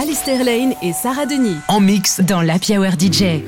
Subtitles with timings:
[0.00, 1.56] Alistair Lane et Sarah Denis.
[1.66, 3.42] En mix dans la Hour DJ.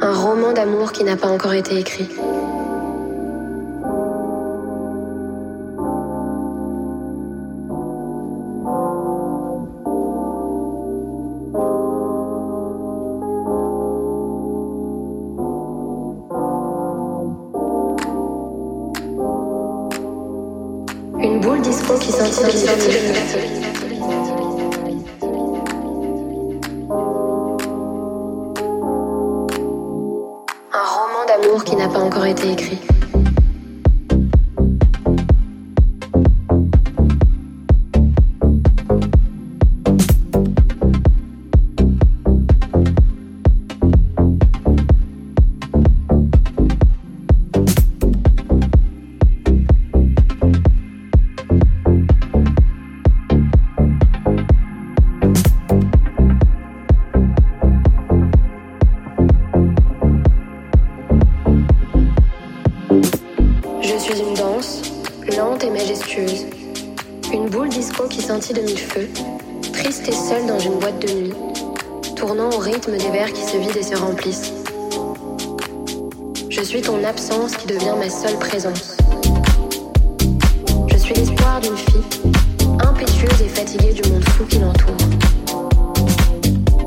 [0.00, 2.06] Un roman d'amour qui n'a pas encore été écrit.
[22.40, 22.44] Un
[30.84, 32.78] roman d'amour qui n'a pas encore été écrit.
[77.04, 78.96] absence qui devient ma seule présence.
[80.88, 82.02] Je suis l'espoir d'une fille,
[82.80, 84.96] impétueuse et fatiguée du monde fou qui l'entoure.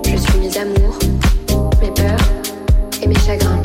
[0.06, 1.00] Je suis mes amours,
[1.82, 2.20] mes peurs
[3.02, 3.62] et mes chagrins.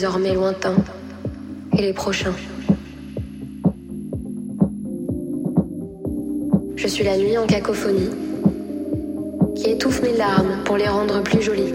[0.00, 0.76] désormais lointains
[1.76, 2.32] et les prochains.
[6.74, 8.08] Je suis la nuit en cacophonie,
[9.56, 11.74] qui étouffe mes larmes pour les rendre plus jolies.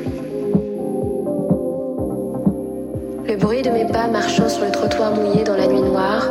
[3.27, 6.27] Le bruit de mes pas marchant sur le trottoir mouillé dans la nuit noire,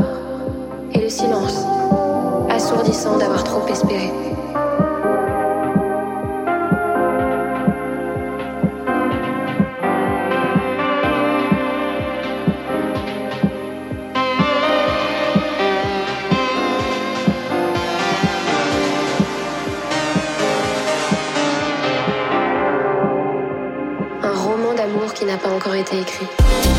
[0.95, 1.65] et le silence,
[2.51, 4.11] assourdissant d'avoir trop espéré.
[25.75, 26.74] été écrit.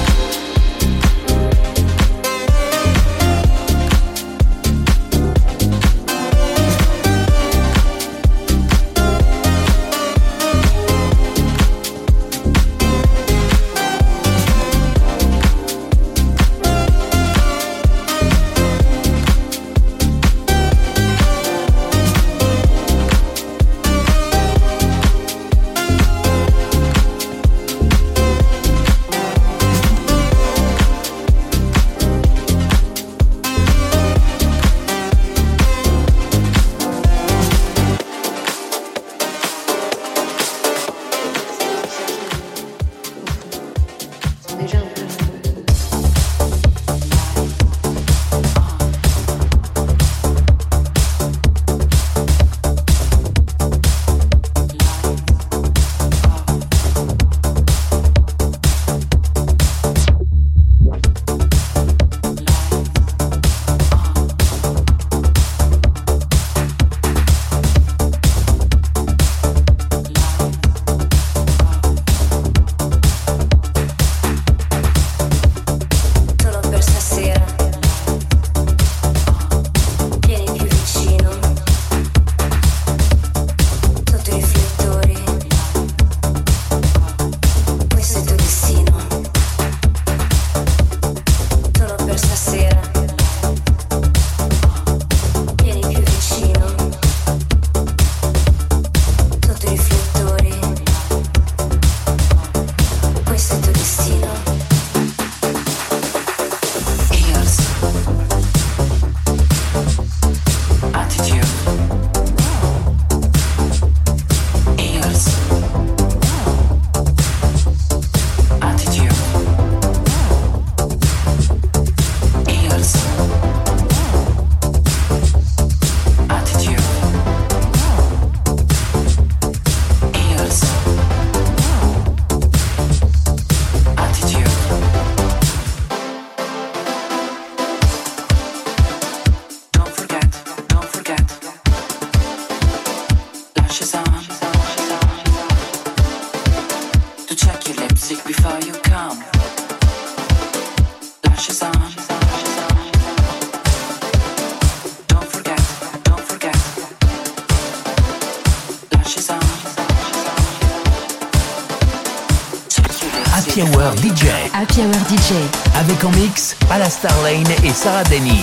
[165.79, 168.41] Avec en mix Pala Starlane et Sarah Denny.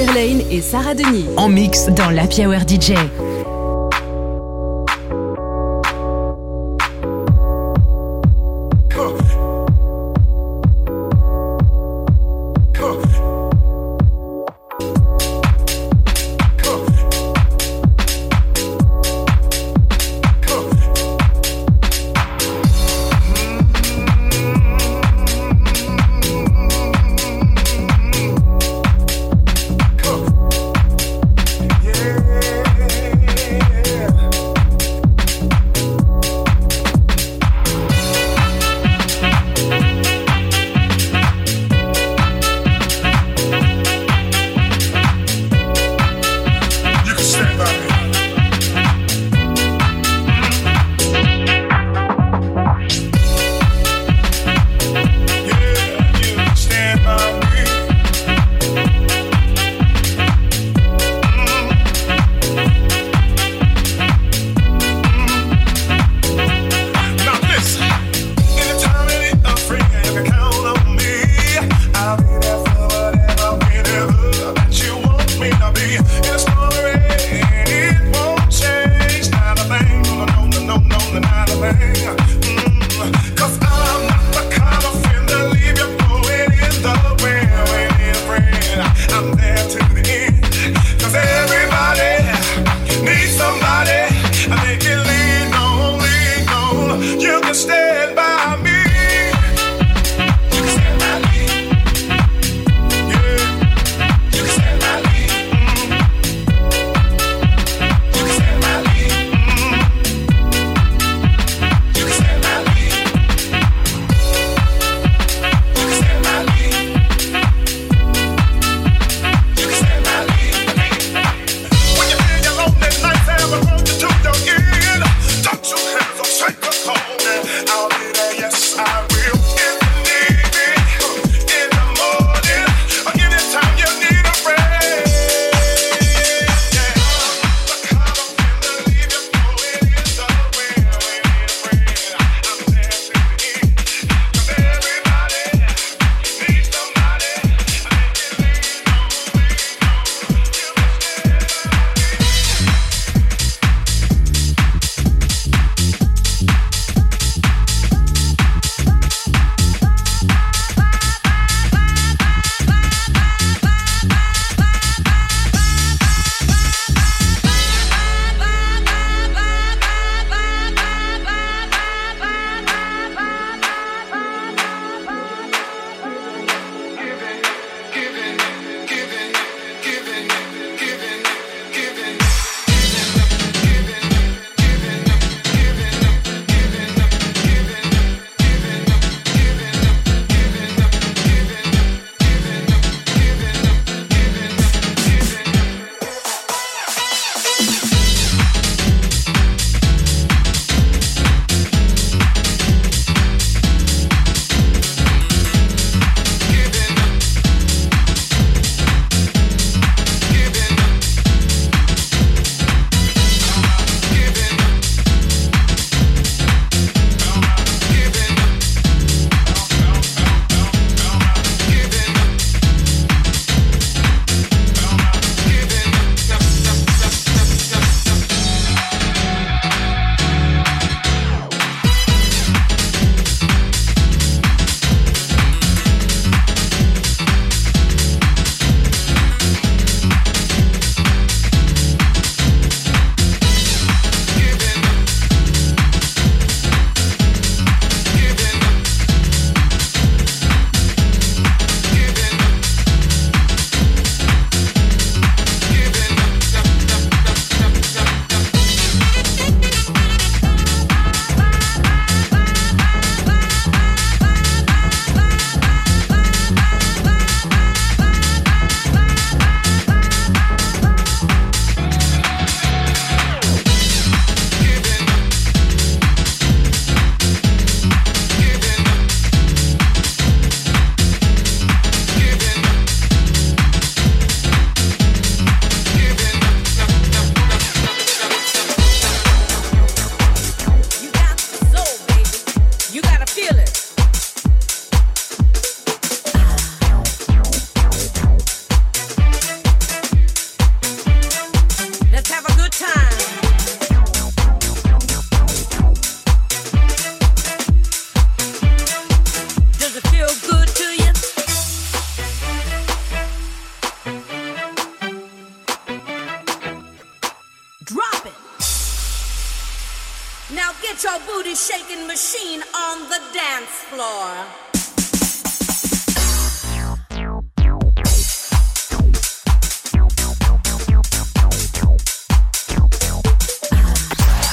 [0.00, 1.26] Sterlane et Sarah Denis.
[1.36, 2.94] En mix dans l'Happy Hour DJ.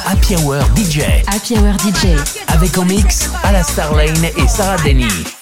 [0.05, 1.23] Happy Hour DJ.
[1.27, 2.17] Happy Hour DJ.
[2.49, 5.36] Avec en mix à la Starlane et Sarah Denny.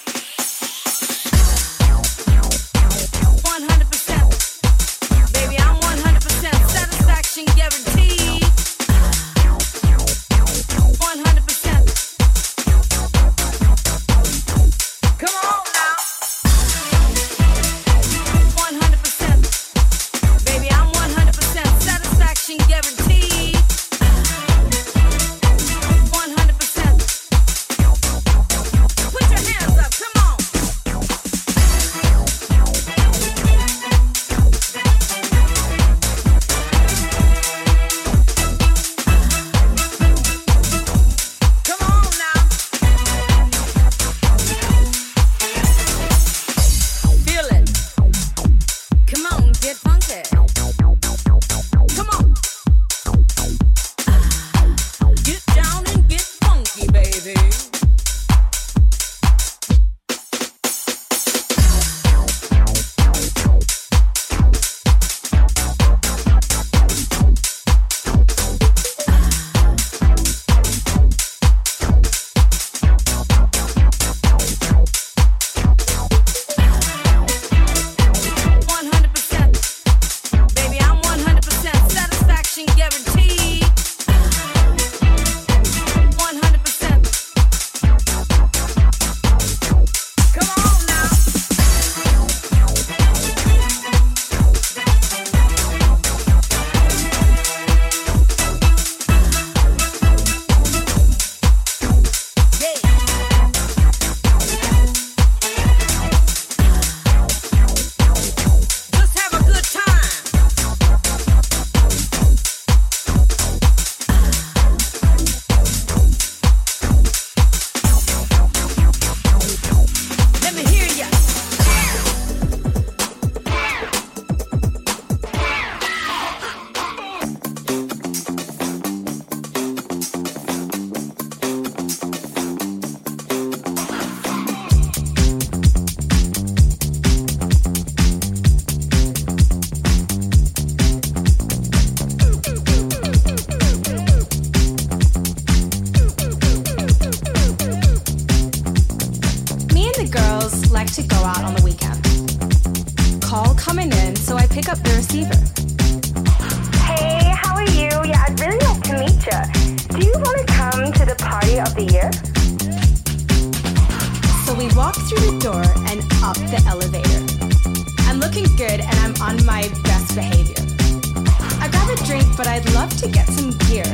[172.38, 173.86] but I'd love to get some gear.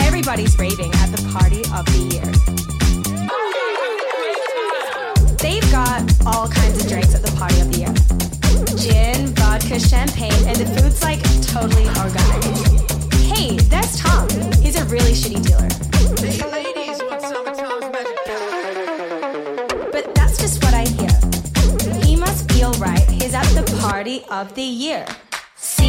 [0.00, 2.26] Everybody's raving at the party of the year.
[5.38, 7.94] They've got all kinds of drinks at the party of the year.
[8.76, 12.44] Gin, vodka, champagne, and the food's like totally organic.
[13.24, 14.28] Hey, there's Tom.
[14.60, 15.68] He's a really shitty dealer.
[19.90, 22.04] But that's just what I hear.
[22.04, 23.08] He must feel right.
[23.08, 25.06] He's at the party of the year.